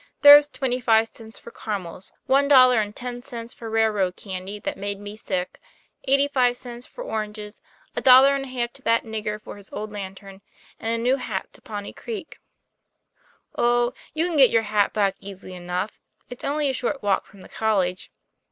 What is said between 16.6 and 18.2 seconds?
a short walk from the College.